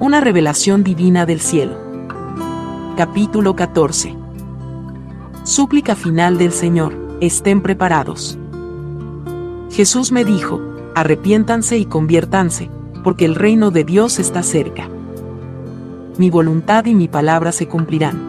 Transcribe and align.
Una 0.00 0.20
revelación 0.20 0.82
divina 0.82 1.24
del 1.24 1.40
cielo. 1.40 1.76
Capítulo 2.96 3.54
14. 3.54 4.16
Súplica 5.44 5.94
final 5.94 6.36
del 6.36 6.50
Señor, 6.50 7.16
estén 7.20 7.62
preparados. 7.62 8.36
Jesús 9.70 10.10
me 10.10 10.24
dijo, 10.24 10.60
arrepiéntanse 10.96 11.78
y 11.78 11.84
conviértanse, 11.84 12.70
porque 13.04 13.24
el 13.24 13.36
reino 13.36 13.70
de 13.70 13.84
Dios 13.84 14.18
está 14.18 14.42
cerca. 14.42 14.88
Mi 16.18 16.28
voluntad 16.28 16.86
y 16.86 16.94
mi 16.96 17.06
palabra 17.06 17.52
se 17.52 17.68
cumplirán. 17.68 18.20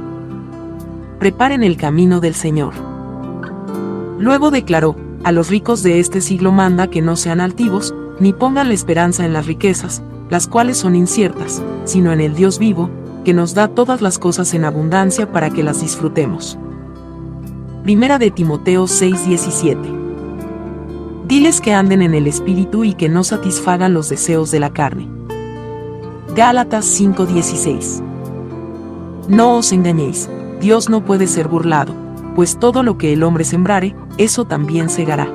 Preparen 1.17 1.63
el 1.63 1.77
camino 1.77 2.19
del 2.19 2.35
Señor. 2.35 2.73
Luego 4.19 4.51
declaró, 4.51 4.95
a 5.23 5.31
los 5.31 5.49
ricos 5.49 5.81
de 5.81 5.99
este 5.99 6.21
siglo 6.21 6.51
manda 6.51 6.91
que 6.91 7.01
no 7.01 7.15
sean 7.15 7.41
altivos, 7.41 7.95
ni 8.19 8.33
pongan 8.33 8.67
la 8.67 8.75
esperanza 8.75 9.25
en 9.25 9.33
las 9.33 9.47
riquezas, 9.47 10.03
las 10.29 10.47
cuales 10.47 10.77
son 10.77 10.95
inciertas, 10.95 11.61
sino 11.85 12.11
en 12.11 12.21
el 12.21 12.35
Dios 12.35 12.59
vivo, 12.59 12.89
que 13.23 13.33
nos 13.33 13.53
da 13.53 13.67
todas 13.67 14.01
las 14.01 14.19
cosas 14.19 14.53
en 14.53 14.65
abundancia 14.65 15.31
para 15.31 15.49
que 15.49 15.63
las 15.63 15.81
disfrutemos. 15.81 16.57
Primera 17.83 18.17
de 18.17 18.31
Timoteo 18.31 18.87
6:17. 18.87 19.77
Diles 21.27 21.59
que 21.59 21.73
anden 21.73 22.01
en 22.01 22.13
el 22.13 22.27
Espíritu 22.27 22.83
y 22.83 22.93
que 22.93 23.09
no 23.09 23.23
satisfagan 23.23 23.93
los 23.93 24.09
deseos 24.09 24.51
de 24.51 24.59
la 24.59 24.71
carne. 24.71 25.09
Gálatas 26.35 26.85
5:16. 26.85 28.01
No 29.27 29.55
os 29.57 29.71
engañéis, 29.71 30.29
Dios 30.59 30.89
no 30.89 31.03
puede 31.03 31.25
ser 31.27 31.47
burlado, 31.47 31.93
pues 32.35 32.57
todo 32.59 32.83
lo 32.83 32.97
que 32.97 33.13
el 33.13 33.23
hombre 33.23 33.43
sembrare, 33.43 33.95
eso 34.17 34.45
también 34.45 34.89
segará. 34.89 35.27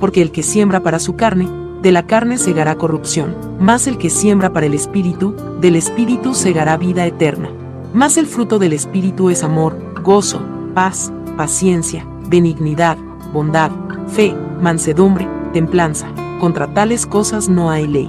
Porque 0.00 0.22
el 0.22 0.32
que 0.32 0.42
siembra 0.42 0.80
para 0.80 0.98
su 0.98 1.14
carne, 1.14 1.48
de 1.86 1.92
la 1.92 2.04
carne 2.04 2.36
segará 2.36 2.74
corrupción, 2.74 3.36
mas 3.60 3.86
el 3.86 3.96
que 3.96 4.10
siembra 4.10 4.52
para 4.52 4.66
el 4.66 4.74
Espíritu, 4.74 5.36
del 5.60 5.76
Espíritu 5.76 6.34
segará 6.34 6.76
vida 6.76 7.06
eterna. 7.06 7.48
Mas 7.94 8.16
el 8.16 8.26
fruto 8.26 8.58
del 8.58 8.72
Espíritu 8.72 9.30
es 9.30 9.44
amor, 9.44 9.78
gozo, 10.02 10.40
paz, 10.74 11.12
paciencia, 11.36 12.04
benignidad, 12.28 12.98
bondad, 13.32 13.70
fe, 14.08 14.34
mansedumbre, 14.60 15.28
templanza. 15.52 16.08
Contra 16.40 16.66
tales 16.66 17.06
cosas 17.06 17.48
no 17.48 17.70
hay 17.70 17.86
ley. 17.86 18.08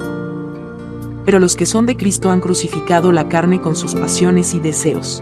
Pero 1.24 1.38
los 1.38 1.56
que 1.56 1.68
son 1.68 1.86
de 1.86 1.98
Cristo 1.98 2.32
han 2.32 2.42
crucificado 2.42 3.12
la 3.12 3.30
carne 3.30 3.62
con 3.62 3.76
sus 3.76 3.94
pasiones 3.94 4.56
y 4.56 4.60
deseos. 4.60 5.22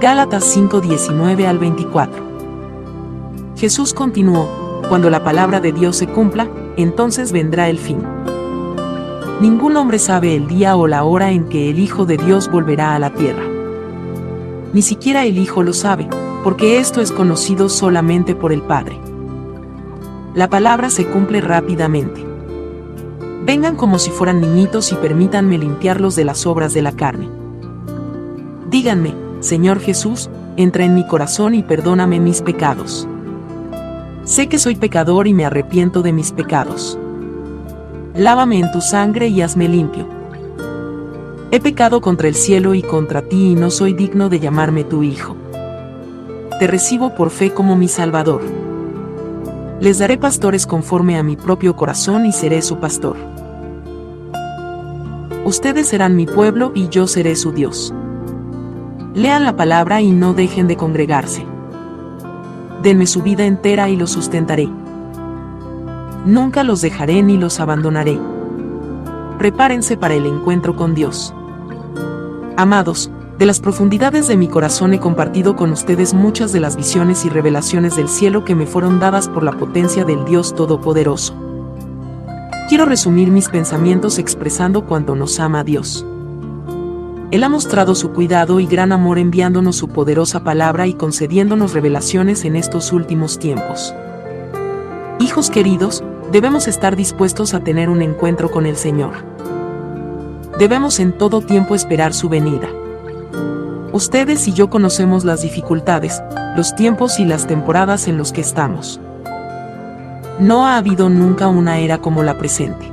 Gálatas 0.00 0.42
5:19 0.56 1.46
al 1.46 1.60
24. 1.60 2.24
Jesús 3.56 3.94
continuó, 3.94 4.48
cuando 4.88 5.10
la 5.10 5.22
palabra 5.22 5.60
de 5.60 5.70
Dios 5.70 5.94
se 5.94 6.08
cumpla, 6.08 6.48
entonces 6.82 7.32
vendrá 7.32 7.68
el 7.68 7.78
fin. 7.78 7.98
Ningún 9.40 9.76
hombre 9.76 9.98
sabe 9.98 10.36
el 10.36 10.46
día 10.48 10.76
o 10.76 10.86
la 10.86 11.04
hora 11.04 11.30
en 11.30 11.48
que 11.48 11.70
el 11.70 11.78
Hijo 11.78 12.04
de 12.04 12.16
Dios 12.16 12.50
volverá 12.50 12.94
a 12.94 12.98
la 12.98 13.10
tierra. 13.10 13.42
Ni 14.72 14.82
siquiera 14.82 15.24
el 15.24 15.38
Hijo 15.38 15.62
lo 15.62 15.72
sabe, 15.72 16.08
porque 16.44 16.78
esto 16.78 17.00
es 17.00 17.10
conocido 17.10 17.68
solamente 17.68 18.34
por 18.34 18.52
el 18.52 18.62
Padre. 18.62 18.98
La 20.34 20.48
palabra 20.48 20.90
se 20.90 21.06
cumple 21.06 21.40
rápidamente. 21.40 22.24
Vengan 23.44 23.76
como 23.76 23.98
si 23.98 24.10
fueran 24.10 24.40
niñitos 24.40 24.92
y 24.92 24.94
permítanme 24.96 25.58
limpiarlos 25.58 26.14
de 26.14 26.24
las 26.24 26.46
obras 26.46 26.74
de 26.74 26.82
la 26.82 26.92
carne. 26.92 27.28
Díganme, 28.68 29.14
Señor 29.40 29.80
Jesús, 29.80 30.30
entra 30.56 30.84
en 30.84 30.94
mi 30.94 31.06
corazón 31.06 31.54
y 31.54 31.62
perdóname 31.62 32.20
mis 32.20 32.42
pecados. 32.42 33.08
Sé 34.30 34.46
que 34.46 34.60
soy 34.60 34.76
pecador 34.76 35.26
y 35.26 35.34
me 35.34 35.44
arrepiento 35.44 36.02
de 36.02 36.12
mis 36.12 36.30
pecados. 36.30 36.96
Lávame 38.14 38.60
en 38.60 38.70
tu 38.70 38.80
sangre 38.80 39.26
y 39.26 39.42
hazme 39.42 39.68
limpio. 39.68 40.06
He 41.50 41.58
pecado 41.58 42.00
contra 42.00 42.28
el 42.28 42.36
cielo 42.36 42.74
y 42.74 42.82
contra 42.82 43.22
ti 43.22 43.50
y 43.50 43.54
no 43.56 43.72
soy 43.72 43.92
digno 43.92 44.28
de 44.28 44.38
llamarme 44.38 44.84
tu 44.84 45.02
hijo. 45.02 45.34
Te 46.60 46.68
recibo 46.68 47.12
por 47.16 47.30
fe 47.30 47.50
como 47.50 47.74
mi 47.74 47.88
Salvador. 47.88 48.42
Les 49.80 49.98
daré 49.98 50.16
pastores 50.16 50.64
conforme 50.64 51.18
a 51.18 51.24
mi 51.24 51.34
propio 51.34 51.74
corazón 51.74 52.24
y 52.24 52.30
seré 52.30 52.62
su 52.62 52.78
pastor. 52.78 53.16
Ustedes 55.44 55.88
serán 55.88 56.14
mi 56.14 56.26
pueblo 56.26 56.70
y 56.72 56.88
yo 56.88 57.08
seré 57.08 57.34
su 57.34 57.50
Dios. 57.50 57.92
Lean 59.12 59.42
la 59.42 59.56
palabra 59.56 60.00
y 60.00 60.12
no 60.12 60.34
dejen 60.34 60.68
de 60.68 60.76
congregarse 60.76 61.49
denme 62.82 63.06
su 63.06 63.22
vida 63.22 63.44
entera 63.44 63.88
y 63.88 63.96
los 63.96 64.10
sustentaré. 64.10 64.68
Nunca 66.26 66.64
los 66.64 66.80
dejaré 66.80 67.22
ni 67.22 67.36
los 67.36 67.60
abandonaré. 67.60 68.18
Prepárense 69.38 69.96
para 69.96 70.14
el 70.14 70.26
encuentro 70.26 70.76
con 70.76 70.94
Dios. 70.94 71.34
Amados, 72.56 73.10
de 73.38 73.46
las 73.46 73.58
profundidades 73.58 74.28
de 74.28 74.36
mi 74.36 74.48
corazón 74.48 74.92
he 74.92 75.00
compartido 75.00 75.56
con 75.56 75.72
ustedes 75.72 76.12
muchas 76.12 76.52
de 76.52 76.60
las 76.60 76.76
visiones 76.76 77.24
y 77.24 77.30
revelaciones 77.30 77.96
del 77.96 78.08
cielo 78.08 78.44
que 78.44 78.54
me 78.54 78.66
fueron 78.66 79.00
dadas 79.00 79.28
por 79.28 79.42
la 79.42 79.52
potencia 79.52 80.04
del 80.04 80.26
Dios 80.26 80.54
Todopoderoso. 80.54 81.34
Quiero 82.68 82.84
resumir 82.84 83.30
mis 83.30 83.48
pensamientos 83.48 84.18
expresando 84.18 84.84
cuánto 84.84 85.16
nos 85.16 85.40
ama 85.40 85.64
Dios. 85.64 86.04
Él 87.30 87.44
ha 87.44 87.48
mostrado 87.48 87.94
su 87.94 88.10
cuidado 88.10 88.58
y 88.58 88.66
gran 88.66 88.90
amor 88.90 89.16
enviándonos 89.18 89.76
su 89.76 89.86
poderosa 89.86 90.42
palabra 90.42 90.88
y 90.88 90.94
concediéndonos 90.94 91.74
revelaciones 91.74 92.44
en 92.44 92.56
estos 92.56 92.92
últimos 92.92 93.38
tiempos. 93.38 93.94
Hijos 95.20 95.48
queridos, 95.48 96.02
debemos 96.32 96.66
estar 96.66 96.96
dispuestos 96.96 97.54
a 97.54 97.60
tener 97.60 97.88
un 97.88 98.02
encuentro 98.02 98.50
con 98.50 98.66
el 98.66 98.76
Señor. 98.76 99.12
Debemos 100.58 100.98
en 100.98 101.12
todo 101.12 101.40
tiempo 101.40 101.76
esperar 101.76 102.14
su 102.14 102.28
venida. 102.28 102.68
Ustedes 103.92 104.48
y 104.48 104.52
yo 104.52 104.68
conocemos 104.68 105.24
las 105.24 105.42
dificultades, 105.42 106.20
los 106.56 106.74
tiempos 106.74 107.20
y 107.20 107.24
las 107.24 107.46
temporadas 107.46 108.08
en 108.08 108.18
los 108.18 108.32
que 108.32 108.40
estamos. 108.40 109.00
No 110.40 110.66
ha 110.66 110.76
habido 110.76 111.08
nunca 111.08 111.46
una 111.46 111.78
era 111.78 111.98
como 111.98 112.24
la 112.24 112.38
presente. 112.38 112.90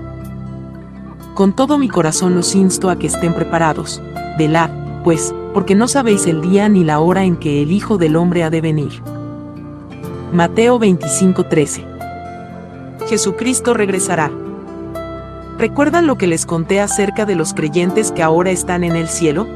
Con 1.34 1.56
todo 1.56 1.80
mi 1.80 1.88
corazón 1.88 2.36
los 2.36 2.54
insto 2.56 2.90
a 2.90 2.98
que 2.98 3.08
estén 3.08 3.34
preparados, 3.34 4.02
velad, 4.38 4.70
pues, 5.04 5.34
porque 5.54 5.76
no 5.76 5.88
sabéis 5.88 6.28
el 6.28 6.42
día 6.42 6.70
ni 6.70 6.84
la 6.84 7.00
hora 7.00 7.24
en 7.24 7.38
que 7.38 7.62
el 7.62 7.72
Hijo 7.72 7.98
del 7.98 8.16
Hombre 8.16 8.44
ha 8.44 8.50
de 8.50 8.62
venir. 8.62 9.02
Mateo 10.32 10.80
25:13 10.80 11.84
Jesucristo 13.08 13.74
regresará. 13.74 14.30
¿Recuerdan 15.58 16.06
lo 16.06 16.18
que 16.18 16.28
les 16.28 16.46
conté 16.46 16.82
acerca 16.82 17.26
de 17.26 17.36
los 17.36 17.54
creyentes 17.54 18.12
que 18.12 18.22
ahora 18.22 18.52
están 18.52 18.84
en 18.84 18.96
el 18.96 19.08
cielo? 19.08 19.48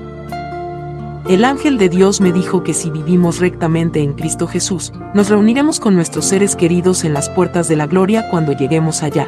El 1.28 1.46
ángel 1.46 1.78
de 1.78 1.90
Dios 1.90 2.20
me 2.20 2.32
dijo 2.32 2.64
que 2.64 2.74
si 2.74 2.90
vivimos 2.90 3.40
rectamente 3.40 4.02
en 4.02 4.14
Cristo 4.14 4.48
Jesús, 4.48 4.92
nos 5.14 5.30
reuniremos 5.30 5.80
con 5.80 5.96
nuestros 5.96 6.26
seres 6.26 6.56
queridos 6.56 7.04
en 7.04 7.14
las 7.14 7.30
puertas 7.30 7.68
de 7.68 7.76
la 7.76 7.86
gloria 7.86 8.28
cuando 8.32 8.54
lleguemos 8.54 9.04
allá. 9.04 9.28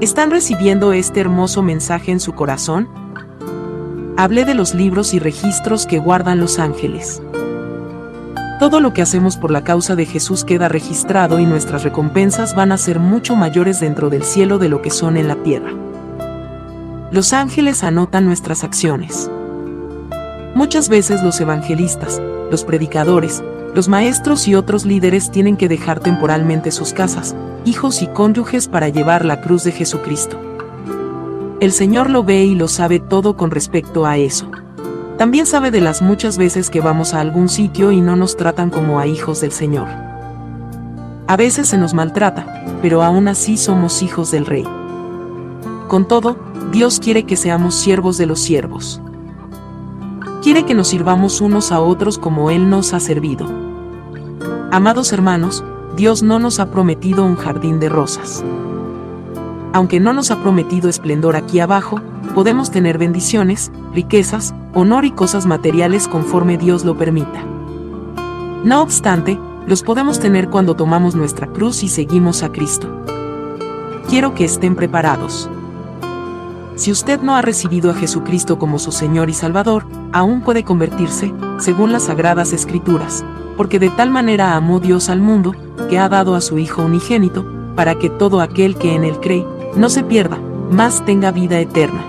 ¿Están 0.00 0.30
recibiendo 0.30 0.92
este 0.92 1.20
hermoso 1.20 1.62
mensaje 1.62 2.10
en 2.10 2.18
su 2.18 2.32
corazón? 2.32 2.88
Hablé 4.16 4.44
de 4.44 4.54
los 4.54 4.74
libros 4.74 5.12
y 5.12 5.18
registros 5.18 5.86
que 5.86 5.98
guardan 5.98 6.40
los 6.40 6.58
ángeles. 6.58 7.22
Todo 8.58 8.80
lo 8.80 8.94
que 8.94 9.02
hacemos 9.02 9.36
por 9.36 9.50
la 9.50 9.64
causa 9.64 9.94
de 9.96 10.06
Jesús 10.06 10.42
queda 10.44 10.68
registrado 10.68 11.38
y 11.38 11.44
nuestras 11.44 11.82
recompensas 11.82 12.54
van 12.54 12.72
a 12.72 12.78
ser 12.78 12.98
mucho 12.98 13.36
mayores 13.36 13.80
dentro 13.80 14.08
del 14.08 14.22
cielo 14.22 14.58
de 14.58 14.70
lo 14.70 14.80
que 14.80 14.90
son 14.90 15.18
en 15.18 15.28
la 15.28 15.36
tierra. 15.36 15.70
Los 17.10 17.34
ángeles 17.34 17.84
anotan 17.84 18.24
nuestras 18.24 18.64
acciones. 18.64 19.30
Muchas 20.54 20.88
veces 20.88 21.22
los 21.22 21.38
evangelistas, 21.38 22.20
los 22.50 22.64
predicadores, 22.64 23.44
los 23.74 23.88
maestros 23.88 24.48
y 24.48 24.54
otros 24.54 24.86
líderes 24.86 25.30
tienen 25.30 25.58
que 25.58 25.68
dejar 25.68 26.00
temporalmente 26.00 26.70
sus 26.70 26.94
casas, 26.94 27.36
hijos 27.66 28.00
y 28.00 28.06
cónyuges 28.06 28.68
para 28.68 28.88
llevar 28.88 29.26
la 29.26 29.42
cruz 29.42 29.64
de 29.64 29.72
Jesucristo. 29.72 30.45
El 31.58 31.72
Señor 31.72 32.10
lo 32.10 32.22
ve 32.22 32.44
y 32.44 32.54
lo 32.54 32.68
sabe 32.68 33.00
todo 33.00 33.34
con 33.34 33.50
respecto 33.50 34.04
a 34.04 34.18
eso. 34.18 34.50
También 35.16 35.46
sabe 35.46 35.70
de 35.70 35.80
las 35.80 36.02
muchas 36.02 36.36
veces 36.36 36.68
que 36.68 36.82
vamos 36.82 37.14
a 37.14 37.20
algún 37.20 37.48
sitio 37.48 37.92
y 37.92 38.02
no 38.02 38.14
nos 38.14 38.36
tratan 38.36 38.68
como 38.68 39.00
a 39.00 39.06
hijos 39.06 39.40
del 39.40 39.52
Señor. 39.52 39.88
A 41.26 41.36
veces 41.38 41.68
se 41.68 41.78
nos 41.78 41.94
maltrata, 41.94 42.62
pero 42.82 43.02
aún 43.02 43.26
así 43.26 43.56
somos 43.56 44.02
hijos 44.02 44.30
del 44.30 44.44
Rey. 44.44 44.64
Con 45.88 46.06
todo, 46.06 46.36
Dios 46.72 47.00
quiere 47.00 47.24
que 47.24 47.36
seamos 47.36 47.74
siervos 47.74 48.18
de 48.18 48.26
los 48.26 48.40
siervos. 48.40 49.00
Quiere 50.42 50.66
que 50.66 50.74
nos 50.74 50.88
sirvamos 50.88 51.40
unos 51.40 51.72
a 51.72 51.80
otros 51.80 52.18
como 52.18 52.50
Él 52.50 52.68
nos 52.68 52.92
ha 52.92 53.00
servido. 53.00 53.46
Amados 54.70 55.10
hermanos, 55.10 55.64
Dios 55.96 56.22
no 56.22 56.38
nos 56.38 56.60
ha 56.60 56.70
prometido 56.70 57.24
un 57.24 57.36
jardín 57.36 57.80
de 57.80 57.88
rosas 57.88 58.44
aunque 59.76 60.00
no 60.00 60.14
nos 60.14 60.30
ha 60.30 60.40
prometido 60.40 60.88
esplendor 60.88 61.36
aquí 61.36 61.60
abajo, 61.60 62.00
podemos 62.34 62.70
tener 62.70 62.96
bendiciones, 62.96 63.70
riquezas, 63.92 64.54
honor 64.72 65.04
y 65.04 65.10
cosas 65.10 65.44
materiales 65.44 66.08
conforme 66.08 66.56
Dios 66.56 66.86
lo 66.86 66.96
permita. 66.96 67.44
No 68.64 68.80
obstante, 68.80 69.38
los 69.66 69.82
podemos 69.82 70.18
tener 70.18 70.48
cuando 70.48 70.76
tomamos 70.76 71.14
nuestra 71.14 71.46
cruz 71.48 71.82
y 71.82 71.88
seguimos 71.88 72.42
a 72.42 72.50
Cristo. 72.50 72.88
Quiero 74.08 74.34
que 74.34 74.46
estén 74.46 74.76
preparados. 74.76 75.50
Si 76.76 76.90
usted 76.90 77.20
no 77.20 77.36
ha 77.36 77.42
recibido 77.42 77.90
a 77.90 77.94
Jesucristo 77.94 78.58
como 78.58 78.78
su 78.78 78.92
Señor 78.92 79.28
y 79.28 79.34
Salvador, 79.34 79.84
aún 80.10 80.40
puede 80.40 80.64
convertirse, 80.64 81.34
según 81.58 81.92
las 81.92 82.04
Sagradas 82.04 82.54
Escrituras, 82.54 83.26
porque 83.58 83.78
de 83.78 83.90
tal 83.90 84.10
manera 84.10 84.56
amó 84.56 84.80
Dios 84.80 85.10
al 85.10 85.20
mundo, 85.20 85.54
que 85.90 85.98
ha 85.98 86.08
dado 86.08 86.34
a 86.34 86.40
su 86.40 86.56
Hijo 86.56 86.82
unigénito, 86.82 87.44
para 87.74 87.98
que 87.98 88.08
todo 88.08 88.40
aquel 88.40 88.76
que 88.76 88.94
en 88.94 89.04
él 89.04 89.20
cree, 89.20 89.44
no 89.76 89.90
se 89.90 90.02
pierda, 90.02 90.38
mas 90.70 91.04
tenga 91.04 91.30
vida 91.30 91.60
eterna. 91.60 92.02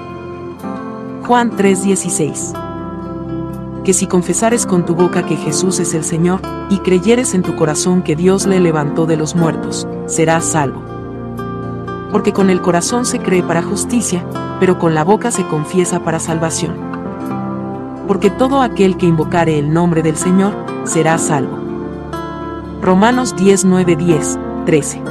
Juan 1.25 1.51
3:16 1.51 2.53
Que 3.83 3.93
si 3.93 4.07
confesares 4.07 4.65
con 4.65 4.85
tu 4.85 4.95
boca 4.95 5.25
que 5.25 5.35
Jesús 5.35 5.79
es 5.79 5.93
el 5.93 6.03
Señor, 6.03 6.39
y 6.69 6.79
creyeres 6.79 7.33
en 7.33 7.43
tu 7.43 7.55
corazón 7.55 8.01
que 8.01 8.15
Dios 8.15 8.45
le 8.45 8.59
levantó 8.59 9.05
de 9.05 9.17
los 9.17 9.35
muertos, 9.35 9.87
serás 10.05 10.45
salvo. 10.45 10.81
Porque 12.11 12.33
con 12.33 12.49
el 12.49 12.61
corazón 12.61 13.05
se 13.05 13.19
cree 13.19 13.43
para 13.43 13.61
justicia, 13.61 14.25
pero 14.59 14.79
con 14.79 14.95
la 14.95 15.03
boca 15.03 15.31
se 15.31 15.45
confiesa 15.47 15.99
para 16.03 16.19
salvación. 16.19 16.75
Porque 18.07 18.29
todo 18.29 18.61
aquel 18.61 18.97
que 18.97 19.05
invocare 19.05 19.59
el 19.59 19.73
nombre 19.73 20.01
del 20.01 20.15
Señor, 20.15 20.53
será 20.85 21.17
salvo. 21.17 21.57
Romanos 22.81 23.35
10, 23.35 23.65
9, 23.65 23.95
10, 23.97 24.39
13. 24.65 25.01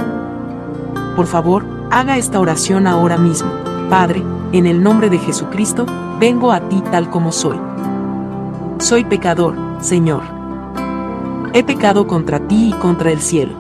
Por 1.15 1.27
favor, 1.27 1.76
haga 1.99 2.19
esta 2.19 2.39
oración 2.41 2.87
ahora 2.87 3.17
mismo. 3.17 3.51
Padre, 3.89 4.23
en 4.53 4.67
el 4.67 4.83
nombre 4.83 5.09
de 5.09 5.19
Jesucristo, 5.19 5.87
vengo 6.21 6.53
a 6.53 6.61
ti 6.69 6.83
tal 6.91 7.09
como 7.09 7.33
soy. 7.33 7.59
Soy 8.79 9.05
pecador, 9.05 9.55
Señor. 9.81 10.23
He 11.55 11.65
pecado 11.65 12.07
contra 12.07 12.39
ti 12.41 12.69
y 12.69 12.73
contra 12.75 13.11
el 13.11 13.21
cielo. 13.23 13.55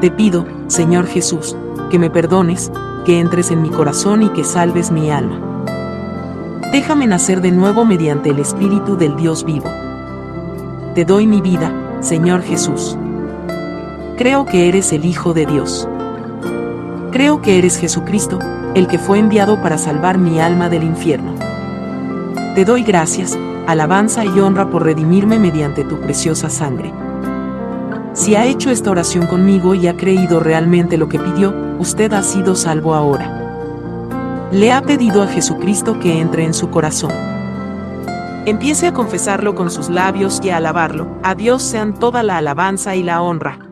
Te 0.00 0.10
pido, 0.10 0.46
Señor 0.66 1.06
Jesús, 1.06 1.56
que 1.92 2.00
me 2.00 2.10
perdones, 2.10 2.72
que 3.04 3.20
entres 3.20 3.52
en 3.52 3.62
mi 3.62 3.70
corazón 3.70 4.24
y 4.24 4.28
que 4.30 4.42
salves 4.42 4.90
mi 4.90 5.08
alma. 5.08 5.38
Déjame 6.72 7.06
nacer 7.06 7.40
de 7.40 7.52
nuevo 7.52 7.84
mediante 7.84 8.30
el 8.30 8.40
Espíritu 8.40 8.96
del 8.96 9.14
Dios 9.14 9.44
vivo. 9.44 9.70
Te 10.96 11.04
doy 11.04 11.28
mi 11.28 11.40
vida, 11.40 11.72
Señor 12.00 12.42
Jesús. 12.42 12.98
Creo 14.18 14.44
que 14.44 14.68
eres 14.68 14.92
el 14.92 15.04
Hijo 15.04 15.34
de 15.34 15.46
Dios. 15.46 15.88
Creo 17.16 17.40
que 17.40 17.56
eres 17.56 17.78
Jesucristo, 17.78 18.38
el 18.74 18.88
que 18.88 18.98
fue 18.98 19.18
enviado 19.18 19.62
para 19.62 19.78
salvar 19.78 20.18
mi 20.18 20.38
alma 20.38 20.68
del 20.68 20.82
infierno. 20.82 21.34
Te 22.54 22.66
doy 22.66 22.82
gracias, 22.82 23.38
alabanza 23.66 24.26
y 24.26 24.38
honra 24.38 24.68
por 24.68 24.84
redimirme 24.84 25.38
mediante 25.38 25.82
tu 25.82 25.98
preciosa 25.98 26.50
sangre. 26.50 26.92
Si 28.12 28.34
ha 28.34 28.44
hecho 28.44 28.70
esta 28.70 28.90
oración 28.90 29.26
conmigo 29.28 29.74
y 29.74 29.86
ha 29.86 29.96
creído 29.96 30.40
realmente 30.40 30.98
lo 30.98 31.08
que 31.08 31.18
pidió, 31.18 31.54
usted 31.78 32.12
ha 32.12 32.22
sido 32.22 32.54
salvo 32.54 32.94
ahora. 32.94 34.50
Le 34.52 34.74
ha 34.74 34.82
pedido 34.82 35.22
a 35.22 35.26
Jesucristo 35.26 35.98
que 35.98 36.20
entre 36.20 36.44
en 36.44 36.52
su 36.52 36.68
corazón. 36.68 37.12
Empiece 38.44 38.88
a 38.88 38.92
confesarlo 38.92 39.54
con 39.54 39.70
sus 39.70 39.88
labios 39.88 40.38
y 40.44 40.50
a 40.50 40.58
alabarlo. 40.58 41.08
A 41.22 41.34
Dios 41.34 41.62
sean 41.62 41.94
toda 41.94 42.22
la 42.22 42.36
alabanza 42.36 42.94
y 42.94 43.02
la 43.02 43.22
honra. 43.22 43.65